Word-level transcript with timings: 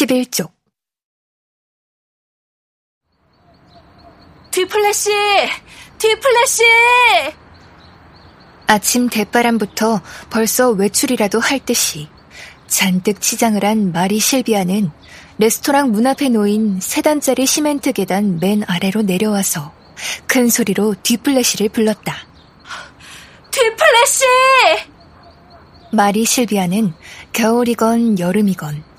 11쪽 0.00 0.50
뒤플래시! 4.50 5.10
뒤플래시! 5.98 6.62
아침 8.66 9.08
대바람부터 9.10 10.00
벌써 10.30 10.70
외출이라도 10.70 11.38
할 11.38 11.58
듯이 11.60 12.08
잔뜩 12.66 13.20
치장을 13.20 13.62
한 13.62 13.92
마리 13.92 14.20
실비아는 14.20 14.90
레스토랑 15.38 15.90
문 15.90 16.06
앞에 16.06 16.30
놓인 16.30 16.80
세 16.80 17.02
단짜리 17.02 17.44
시멘트 17.44 17.92
계단 17.92 18.38
맨 18.38 18.64
아래로 18.66 19.02
내려와서 19.02 19.72
큰 20.26 20.48
소리로 20.48 20.94
뒤플래시를 21.02 21.68
불렀다. 21.68 22.16
뒤플래시! 23.50 24.24
마리 25.92 26.24
실비아는 26.24 26.94
겨울이건 27.32 28.18
여름이건 28.18 28.89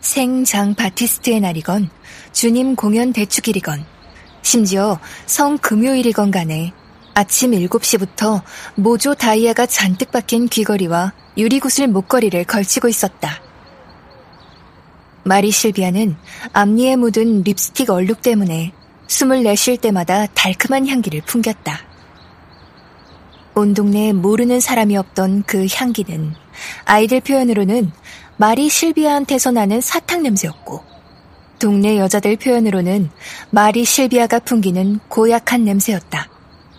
생장 0.00 0.74
바티스트의 0.74 1.40
날이건 1.40 1.90
주님 2.32 2.74
공연 2.74 3.12
대축일이건 3.12 3.84
심지어 4.42 4.98
성 5.26 5.58
금요일이건 5.58 6.30
간에 6.30 6.72
아침 7.14 7.50
7시부터 7.50 8.42
모조 8.76 9.14
다이아가 9.14 9.66
잔뜩 9.66 10.10
박힌 10.10 10.48
귀걸이와 10.48 11.12
유리구슬 11.36 11.88
목걸이를 11.88 12.44
걸치고 12.44 12.88
있었다. 12.88 13.42
마리 15.22 15.50
실비아는 15.50 16.16
앞니에 16.52 16.96
묻은 16.96 17.42
립스틱 17.42 17.90
얼룩 17.90 18.22
때문에 18.22 18.72
숨을 19.06 19.42
내쉴 19.42 19.76
때마다 19.76 20.26
달큼한 20.26 20.88
향기를 20.88 21.20
풍겼다. 21.22 21.80
온 23.54 23.74
동네에 23.74 24.12
모르는 24.12 24.60
사람이 24.60 24.96
없던 24.96 25.42
그 25.46 25.66
향기는 25.70 26.34
아이들 26.84 27.20
표현으로는 27.20 27.92
마리 28.40 28.70
실비아한테서 28.70 29.50
나는 29.50 29.82
사탕 29.82 30.22
냄새였고, 30.22 30.82
동네 31.58 31.98
여자들 31.98 32.36
표현으로는 32.36 33.10
마리 33.50 33.84
실비아가 33.84 34.38
풍기는 34.38 34.98
고약한 35.08 35.64
냄새였다. 35.64 36.26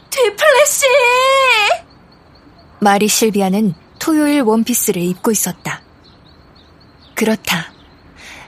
뒤플래시! 0.10 0.86
마리 2.80 3.08
실비아는 3.08 3.76
토요일 4.00 4.42
원피스를 4.42 5.04
입고 5.04 5.30
있었다. 5.30 5.84
그렇다. 7.14 7.72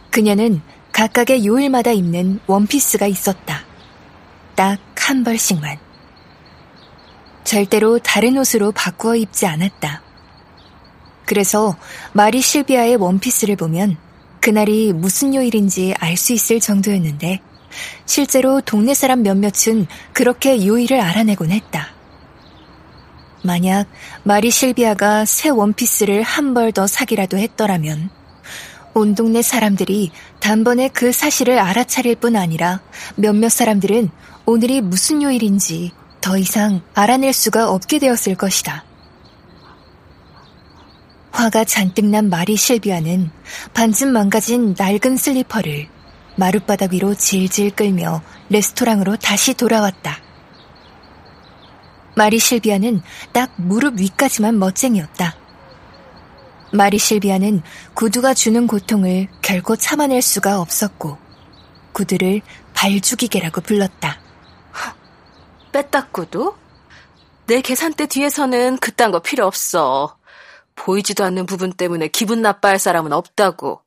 그녀는 0.10 0.64
각각의 0.92 1.46
요일마다 1.46 1.92
입는 1.92 2.40
원피스가 2.48 3.06
있었다. 3.06 3.64
딱 4.56 4.80
한 4.96 5.24
벌씩만. 5.24 5.78
절대로 7.44 8.00
다른 8.00 8.38
옷으로 8.38 8.72
바꾸어 8.72 9.18
입지 9.18 9.46
않았다. 9.46 10.03
그래서 11.34 11.76
마리 12.12 12.42
실비아의 12.42 12.98
원피스를 12.98 13.56
보면 13.56 13.98
그날이 14.40 14.94
무슨 14.94 15.34
요일인지 15.34 15.96
알 15.98 16.16
수 16.16 16.32
있을 16.32 16.60
정도였는데 16.60 17.40
실제로 18.06 18.62
동네 18.62 18.94
사람 18.94 19.24
몇몇은 19.24 19.88
그렇게 20.14 20.64
요일을 20.64 21.00
알아내곤 21.00 21.50
했다. 21.50 21.88
만약 23.42 23.88
마리 24.22 24.52
실비아가 24.52 25.26
새 25.26 25.50
원피스를 25.50 26.22
한 26.22 26.54
벌 26.54 26.72
더 26.72 26.86
사기라도 26.86 27.40
했더라면 27.40 28.12
온 28.94 29.16
동네 29.16 29.42
사람들이 29.42 30.12
단번에 30.40 30.90
그 30.90 31.12
사실을 31.12 31.58
알아차릴 31.58 32.18
뿐 32.18 32.36
아니라 32.36 32.80
몇몇 33.16 33.50
사람들은 33.50 34.12
오늘이 34.46 34.82
무슨 34.82 35.24
요일인지 35.24 35.94
더 36.22 36.38
이상 36.38 36.82
알아낼 36.94 37.34
수가 37.34 37.72
없게 37.72 37.98
되었을 37.98 38.36
것이다. 38.36 38.86
화가 41.34 41.64
잔뜩 41.64 42.06
난 42.06 42.30
마리 42.30 42.56
실비아는 42.56 43.32
반쯤 43.74 44.14
망가진 44.14 44.76
낡은 44.78 45.18
슬리퍼를 45.18 45.88
마룻바닥 46.36 46.94
위로 46.94 47.16
질질 47.16 47.72
끌며 47.72 48.22
레스토랑으로 48.50 49.18
다시 49.18 49.56
돌아왔다. 49.56 50.20
마리 52.16 52.38
실비아는 52.38 53.02
딱 53.32 53.52
무릎 53.58 54.00
위까지만 54.00 54.60
멋쟁이였다. 54.60 55.36
마리 56.72 57.00
실비아는 57.00 57.64
구두가 57.96 58.36
주는 58.36 58.68
고통을 58.68 59.28
결코 59.42 59.76
참아낼 59.76 60.22
수가 60.22 60.62
없었고 60.62 61.18
구두를 61.94 62.42
발죽이개라고 62.76 63.62
불렀다. 63.62 64.22
빼딱 65.72 66.14
구두? 66.14 66.56
내 67.48 67.62
계산대 67.62 68.06
뒤에서는 68.06 68.78
그딴 68.78 69.12
거 69.12 69.20
필요 69.20 69.48
없어. 69.48 70.16
보이지도 70.76 71.24
않는 71.24 71.46
부분 71.46 71.72
때문에 71.74 72.08
기분 72.08 72.42
나빠할 72.42 72.80
사람은 72.80 73.14
없다고. 73.14 73.82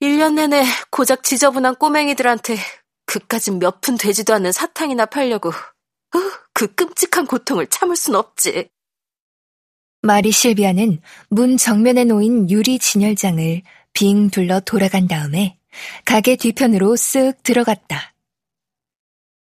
1년 0.00 0.34
내내 0.34 0.64
고작 0.90 1.22
지저분한 1.22 1.76
꼬맹이들한테 1.76 2.56
그까진 3.06 3.58
몇 3.58 3.80
푼 3.80 3.96
되지도 3.96 4.34
않는 4.34 4.52
사탕이나 4.52 5.06
팔려고 5.06 5.50
어, 5.50 6.18
그 6.52 6.74
끔찍한 6.74 7.26
고통을 7.26 7.66
참을 7.68 7.96
순 7.96 8.14
없지. 8.14 8.68
마리 10.02 10.30
실비아는 10.32 11.00
문 11.28 11.56
정면에 11.56 12.04
놓인 12.04 12.50
유리 12.50 12.78
진열장을 12.78 13.62
빙 13.94 14.28
둘러 14.30 14.60
돌아간 14.60 15.08
다음에 15.08 15.58
가게 16.04 16.36
뒤편으로 16.36 16.94
쓱 16.94 17.42
들어갔다. 17.42 18.14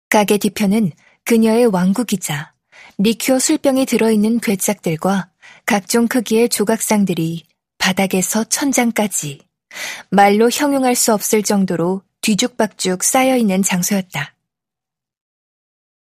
가게 0.10 0.38
뒤편은 0.38 0.92
그녀의 1.26 1.66
왕국이자 1.68 2.54
리큐어 2.98 3.40
술병이 3.40 3.86
들어있는 3.86 4.40
괴짝들과 4.40 5.30
각종 5.68 6.08
크기의 6.08 6.48
조각상들이 6.48 7.44
바닥에서 7.78 8.46
천장까지 8.46 9.42
말로 10.10 10.50
형용할 10.50 10.96
수 10.96 11.14
없을 11.14 11.44
정도로 11.44 12.04
뒤죽박죽 12.22 13.04
쌓여있는 13.04 13.64
장소였다. 13.64 14.34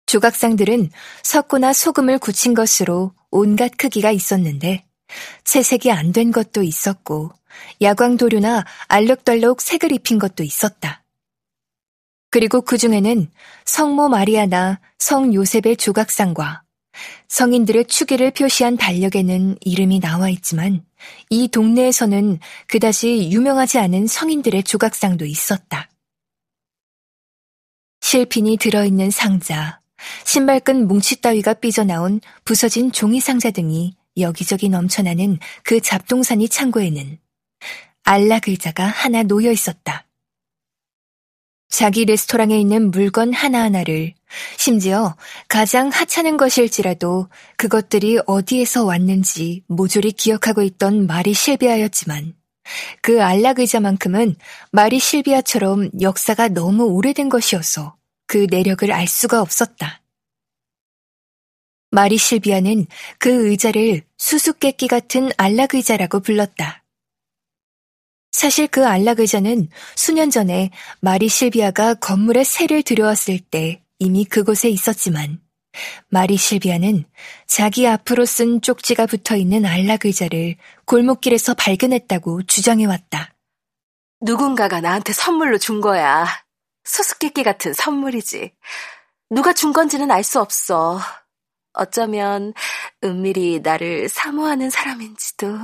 조각상들은 0.07 0.89
석고나 1.21 1.73
소금을 1.73 2.17
굳힌 2.17 2.55
것으로 2.55 3.13
온갖 3.29 3.71
크기가 3.77 4.09
있었는데 4.09 4.83
채색이 5.43 5.91
안 5.91 6.11
된 6.11 6.31
것도 6.31 6.63
있었고 6.63 7.31
야광도료나 7.83 8.65
알록달록 8.87 9.61
색을 9.61 9.91
입힌 9.91 10.17
것도 10.17 10.41
있었다. 10.41 11.03
그리고 12.31 12.61
그 12.61 12.79
중에는 12.79 13.29
성모 13.65 14.09
마리아나 14.09 14.79
성 14.97 15.35
요셉의 15.35 15.77
조각상과 15.77 16.63
성인들의 17.27 17.85
추기를 17.85 18.31
표시한 18.31 18.77
달력에는 18.77 19.57
이름이 19.61 19.99
나와 19.99 20.29
있지만 20.29 20.83
이 21.29 21.47
동네에서는 21.47 22.39
그다지 22.67 23.31
유명하지 23.31 23.79
않은 23.79 24.07
성인들의 24.07 24.63
조각상도 24.63 25.25
있었다. 25.25 25.89
실핀이 28.01 28.57
들어있는 28.57 29.11
상자, 29.11 29.79
신발끈 30.25 30.87
뭉치 30.87 31.21
따위가 31.21 31.53
삐져나온 31.53 32.19
부서진 32.43 32.91
종이 32.91 33.19
상자 33.21 33.51
등이 33.51 33.95
여기저기 34.17 34.69
넘쳐나는 34.69 35.39
그 35.63 35.79
잡동사니 35.79 36.49
창고에는 36.49 37.17
안락 38.03 38.47
의자가 38.47 38.85
하나 38.85 39.23
놓여 39.23 39.51
있었다. 39.51 40.07
자기 41.69 42.03
레스토랑에 42.03 42.59
있는 42.59 42.91
물건 42.91 43.31
하나하나를 43.31 44.13
심지어 44.57 45.15
가장 45.47 45.89
하찮은 45.89 46.37
것일지라도 46.37 47.27
그것들이 47.57 48.19
어디에서 48.25 48.85
왔는지 48.85 49.63
모조리 49.67 50.11
기억하고 50.13 50.61
있던 50.61 51.07
마리 51.07 51.33
실비아였지만 51.33 52.33
그 53.01 53.23
안락 53.23 53.59
의자만큼은 53.59 54.35
마리 54.71 54.99
실비아처럼 54.99 55.89
역사가 56.01 56.49
너무 56.49 56.85
오래된 56.85 57.29
것이어서 57.29 57.97
그 58.27 58.47
내력을 58.49 58.89
알 58.91 59.07
수가 59.07 59.41
없었다. 59.41 60.01
마리 61.89 62.17
실비아는 62.17 62.87
그 63.17 63.49
의자를 63.49 64.03
수수께끼 64.17 64.87
같은 64.87 65.29
안락 65.37 65.75
의자라고 65.75 66.21
불렀다. 66.21 66.81
사실 68.31 68.67
그 68.67 68.87
안락의자는 68.87 69.67
수년 69.95 70.29
전에 70.29 70.71
마리 71.01 71.27
실비아가 71.27 71.93
건물에 71.95 72.43
새를 72.43 72.81
들여왔을 72.81 73.39
때 73.39 73.83
이미 74.01 74.25
그곳에 74.25 74.67
있었지만 74.67 75.39
마리 76.09 76.35
실비아는 76.35 77.05
자기 77.45 77.87
앞으로 77.87 78.25
쓴 78.25 78.59
쪽지가 78.59 79.05
붙어 79.05 79.35
있는 79.35 79.63
안락 79.63 80.05
의자를 80.05 80.55
골목길에서 80.85 81.53
발견했다고 81.53 82.41
주장해왔다. 82.43 83.35
누군가가 84.21 84.81
나한테 84.81 85.13
선물로 85.13 85.59
준 85.59 85.81
거야. 85.81 86.25
수수께끼 86.83 87.43
같은 87.43 87.73
선물이지. 87.73 88.51
누가 89.29 89.53
준 89.53 89.71
건지는 89.71 90.09
알 90.09 90.23
수 90.23 90.41
없어. 90.41 90.99
어쩌면 91.73 92.53
은밀히 93.03 93.59
나를 93.59 94.09
사모하는 94.09 94.71
사람인지도. 94.71 95.59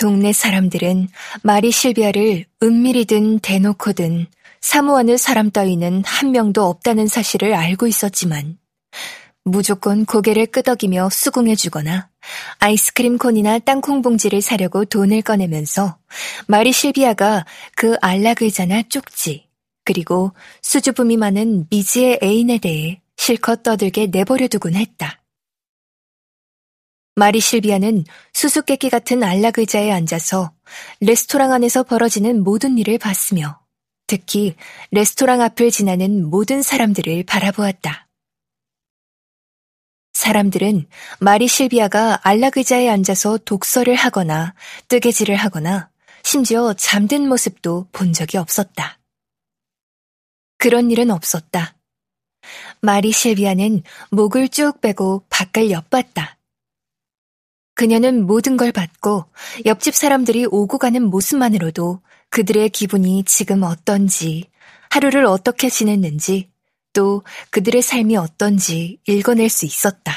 동네 0.00 0.32
사람들은 0.32 1.08
마리 1.42 1.70
실비아를 1.70 2.46
은밀히든 2.62 3.40
대놓고든 3.40 4.26
사모하는 4.62 5.16
사람 5.16 5.50
따위는 5.50 6.04
한 6.06 6.30
명도 6.30 6.64
없다는 6.64 7.08
사실을 7.08 7.52
알고 7.54 7.86
있었지만 7.88 8.58
무조건 9.44 10.04
고개를 10.04 10.46
끄덕이며 10.46 11.10
수긍해주거나 11.10 12.08
아이스크림 12.60 13.18
콘이나 13.18 13.58
땅콩 13.58 14.00
봉지를 14.02 14.40
사려고 14.40 14.84
돈을 14.84 15.22
꺼내면서 15.22 15.98
마리 16.46 16.72
실비아가 16.72 17.44
그 17.76 17.96
안락 18.00 18.42
의자나 18.42 18.82
쪽지 18.88 19.48
그리고 19.84 20.32
수줍음이 20.62 21.16
많은 21.16 21.66
미지의 21.68 22.20
애인에 22.22 22.58
대해 22.58 23.02
실컷 23.16 23.64
떠들게 23.64 24.06
내버려 24.06 24.46
두곤 24.46 24.74
했다. 24.74 25.20
마리 27.16 27.40
실비아는 27.40 28.04
수수께끼 28.32 28.90
같은 28.90 29.24
안락 29.24 29.58
의자에 29.58 29.90
앉아서 29.90 30.52
레스토랑 31.00 31.52
안에서 31.52 31.82
벌어지는 31.82 32.44
모든 32.44 32.78
일을 32.78 32.98
봤으며 32.98 33.61
특히 34.06 34.54
레스토랑 34.90 35.40
앞을 35.40 35.70
지나는 35.70 36.28
모든 36.28 36.62
사람들을 36.62 37.24
바라보았다. 37.24 38.08
사람들은 40.12 40.86
마리 41.20 41.48
실비아가 41.48 42.20
안락 42.22 42.56
의자에 42.56 42.88
앉아서 42.88 43.38
독서를 43.38 43.94
하거나 43.94 44.54
뜨개질을 44.88 45.34
하거나 45.34 45.90
심지어 46.22 46.74
잠든 46.74 47.28
모습도 47.28 47.88
본 47.92 48.12
적이 48.12 48.38
없었다. 48.38 48.98
그런 50.58 50.90
일은 50.90 51.10
없었다. 51.10 51.76
마리 52.80 53.10
실비아는 53.10 53.82
목을 54.10 54.48
쭉 54.48 54.80
빼고 54.80 55.26
밖을 55.28 55.70
엿봤다. 55.70 56.38
그녀는 57.74 58.26
모든 58.26 58.56
걸 58.56 58.70
봤고 58.70 59.24
옆집 59.64 59.94
사람들이 59.94 60.46
오고 60.46 60.78
가는 60.78 61.02
모습만으로도 61.02 62.00
그들의 62.32 62.70
기분이 62.70 63.24
지금 63.24 63.62
어떤지, 63.62 64.50
하루를 64.88 65.26
어떻게 65.26 65.68
지냈는지, 65.68 66.50
또 66.94 67.22
그들의 67.50 67.82
삶이 67.82 68.16
어떤지 68.16 68.98
읽어낼 69.06 69.50
수 69.50 69.66
있었다. 69.66 70.12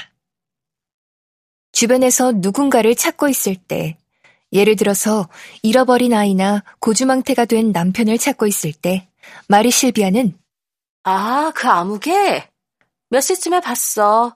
주변에서 1.73 2.31
누군가를 2.31 2.95
찾고 2.95 3.27
있을 3.27 3.57
때, 3.57 3.97
예를 4.53 4.77
들어서 4.77 5.27
잃어버린 5.62 6.13
아이나 6.13 6.63
고주망태가 6.79 7.44
된 7.44 7.73
남편을 7.73 8.17
찾고 8.17 8.47
있을 8.47 8.71
때, 8.71 9.09
마리 9.50 9.69
실비아는 9.69 10.38
아, 11.03 11.51
그 11.53 11.67
아무개? 11.67 12.47
몇 13.09 13.19
시쯤에 13.19 13.59
봤어. 13.59 14.35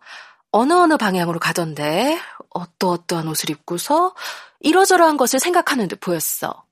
어느 0.52 0.74
어느 0.74 0.98
방향으로 0.98 1.40
가던데 1.40 2.20
어떠어떠한 2.50 3.28
옷을 3.30 3.52
입고서 3.52 4.14
이러저러한 4.60 5.16
것을 5.16 5.40
생각하는 5.40 5.88
듯 5.88 6.02
보였어. 6.02 6.66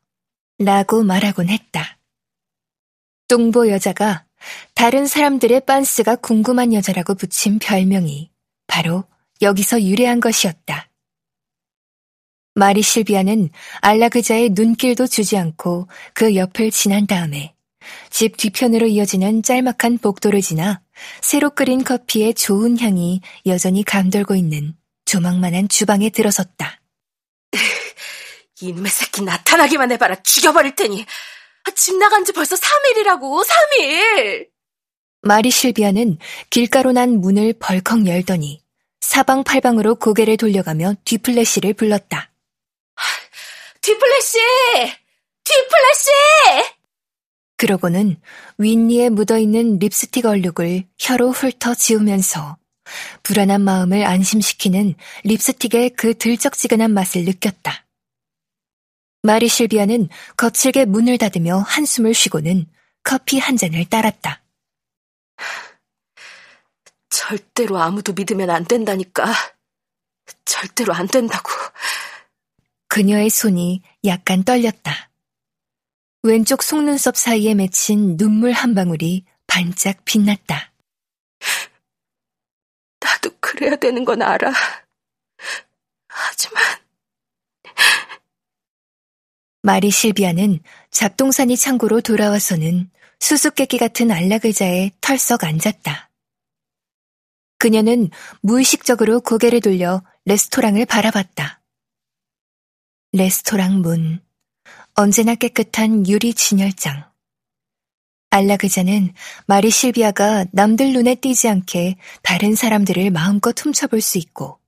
라고 0.59 1.03
말하곤 1.03 1.49
했다. 1.49 1.99
똥보 3.27 3.69
여자가 3.69 4.25
다른 4.73 5.05
사람들의 5.05 5.61
빤스가 5.65 6.15
궁금한 6.15 6.73
여자라고 6.73 7.15
붙인 7.15 7.59
별명이 7.59 8.31
바로 8.65 9.03
여기서 9.41 9.83
유래한 9.83 10.19
것이었다. 10.19 10.89
마리 12.55 12.81
실비아는 12.81 13.49
알라그자의 13.81 14.49
눈길도 14.49 15.05
주지 15.05 15.37
않고 15.37 15.87
그 16.13 16.35
옆을 16.35 16.71
지난 16.71 17.05
다음에 17.05 17.53
집 18.09 18.35
뒤편으로 18.35 18.87
이어지는 18.87 19.43
짤막한 19.43 19.99
복도를 19.99 20.41
지나 20.41 20.81
새로 21.21 21.51
끓인 21.51 21.83
커피의 21.83 22.33
좋은 22.33 22.79
향이 22.79 23.21
여전히 23.45 23.83
감돌고 23.83 24.33
있는 24.35 24.75
조망만한 25.05 25.69
주방에 25.69 26.09
들어섰다. 26.09 26.76
이놈의 28.61 28.89
새끼 28.89 29.21
나타나기만 29.21 29.91
해봐라 29.93 30.15
죽여버릴 30.23 30.75
테니 30.75 31.05
집 31.75 31.95
나간 31.97 32.25
지 32.25 32.31
벌써 32.31 32.55
3일이라고 32.55 33.45
3일 33.45 34.47
마리 35.21 35.51
실비아는 35.51 36.17
길가로 36.49 36.93
난 36.93 37.19
문을 37.19 37.53
벌컥 37.59 38.07
열더니 38.07 38.63
사방팔방으로 39.01 39.95
고개를 39.95 40.37
돌려가며 40.37 40.95
뒤플래시를 41.05 41.73
불렀다. 41.73 42.31
뒤플래시! 43.81 44.37
뒤플래시! 45.43 46.11
그러고는 47.55 48.19
윈니에 48.57 49.09
묻어있는 49.09 49.79
립스틱 49.79 50.25
얼룩을 50.25 50.83
혀로 50.99 51.31
훑어 51.31 51.73
지우면서 51.73 52.57
불안한 53.23 53.61
마음을 53.61 54.03
안심시키는 54.05 54.95
립스틱의 55.23 55.91
그 55.91 56.17
들쩍지근한 56.17 56.91
맛을 56.91 57.25
느꼈다. 57.25 57.86
마리 59.27 59.49
실비아는 59.49 60.07
거칠게 60.37 60.85
문을 60.85 61.17
닫으며 61.17 61.57
한숨을 61.57 62.13
쉬고는 62.13 62.65
커피 63.03 63.39
한 63.39 63.57
잔을 63.57 63.83
따랐다. 63.83 64.41
절대로 67.09 67.77
아무도 67.77 68.13
믿으면 68.13 68.49
안 68.49 68.63
된다니까. 68.63 69.25
절대로 70.45 70.93
안 70.93 71.07
된다고. 71.07 71.49
그녀의 72.87 73.29
손이 73.29 73.81
약간 74.05 74.45
떨렸다. 74.45 75.11
왼쪽 76.23 76.63
속눈썹 76.63 77.17
사이에 77.17 77.53
맺힌 77.53 78.15
눈물 78.15 78.53
한 78.53 78.73
방울이 78.75 79.25
반짝 79.45 80.05
빛났다. 80.05 80.71
나도 83.01 83.31
그래야 83.41 83.75
되는 83.75 84.05
건 84.05 84.21
알아. 84.21 84.53
하지만. 86.07 86.63
마리 89.67 89.91
실비아는 89.91 90.61
잡동사니 90.91 91.57
창고로 91.57 91.99
돌아와서는 91.99 92.89
수수께끼 93.19 93.77
같은 93.77 94.11
안락의자에 94.11 94.91
털썩 95.01 95.43
앉았다. 95.43 96.09
그녀는 97.57 98.09
무의식적으로 98.41 99.19
고개를 99.19 99.59
돌려 99.59 100.03
레스토랑을 100.23 100.85
바라봤다. 100.85 101.61
레스토랑 103.11 103.81
문. 103.81 104.21
언제나 104.93 105.35
깨끗한 105.35 106.07
유리 106.07 106.33
진열장. 106.33 107.03
알라그자는 108.29 109.13
마리 109.47 109.69
실비아가 109.69 110.45
남들 110.53 110.93
눈에 110.93 111.15
띄지 111.15 111.49
않게 111.49 111.97
다른 112.23 112.55
사람들을 112.55 113.11
마음껏 113.11 113.53
훔쳐볼 113.59 113.99
수 113.99 114.17
있고 114.17 114.59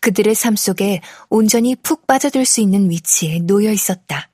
그들의 0.00 0.34
삶 0.34 0.56
속에 0.56 1.02
온전히 1.28 1.76
푹 1.76 2.06
빠져들 2.06 2.46
수 2.46 2.62
있는 2.62 2.88
위치에 2.88 3.40
놓여 3.40 3.70
있었다. 3.70 4.29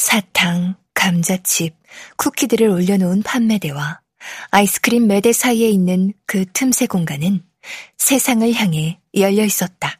사탕, 0.00 0.76
감자칩, 0.94 1.76
쿠키들을 2.16 2.66
올려놓은 2.66 3.22
판매대와 3.22 4.00
아이스크림 4.50 5.06
매대 5.06 5.30
사이에 5.34 5.68
있는 5.68 6.14
그 6.24 6.46
틈새 6.54 6.86
공간은 6.86 7.44
세상을 7.98 8.50
향해 8.54 8.98
열려 9.14 9.44
있었다. 9.44 9.98